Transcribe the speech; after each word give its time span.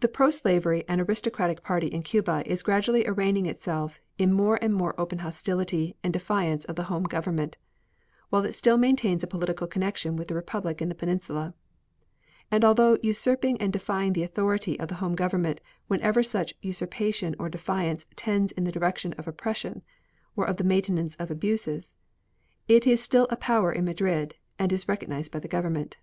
The 0.00 0.08
proslavery 0.08 0.84
and 0.88 1.02
aristocratic 1.02 1.62
party 1.62 1.88
in 1.88 2.02
Cuba 2.02 2.42
is 2.46 2.62
gradually 2.62 3.06
arraigning 3.06 3.44
itself 3.44 4.00
in 4.16 4.32
more 4.32 4.58
and 4.62 4.72
more 4.72 4.98
open 4.98 5.18
hostility 5.18 5.98
and 6.02 6.14
defiance 6.14 6.64
of 6.64 6.76
the 6.76 6.84
home 6.84 7.02
government, 7.04 7.58
while 8.30 8.46
it 8.46 8.52
still 8.54 8.78
maintains 8.78 9.22
a 9.22 9.26
political 9.26 9.66
connection 9.66 10.16
with 10.16 10.28
the 10.28 10.34
Republic 10.34 10.80
in 10.80 10.88
the 10.88 10.94
peninsula; 10.94 11.52
and 12.50 12.64
although 12.64 12.96
usurping 13.02 13.60
and 13.60 13.70
defying 13.70 14.14
the 14.14 14.22
authority 14.22 14.80
of 14.80 14.88
the 14.88 14.94
home 14.94 15.14
government 15.14 15.60
whenever 15.88 16.22
such 16.22 16.54
usurpation 16.62 17.36
or 17.38 17.50
defiance 17.50 18.06
tends 18.16 18.50
in 18.52 18.64
the 18.64 18.72
direction 18.72 19.12
of 19.18 19.28
oppression 19.28 19.82
or 20.36 20.46
of 20.46 20.56
the 20.56 20.64
maintenance 20.64 21.16
of 21.16 21.30
abuses, 21.30 21.94
it 22.66 22.86
is 22.86 23.02
still 23.02 23.26
a 23.28 23.36
power 23.36 23.70
in 23.70 23.84
Madrid, 23.84 24.36
and 24.58 24.72
is 24.72 24.88
recognized 24.88 25.30
by 25.30 25.38
the 25.38 25.48
Government. 25.48 25.98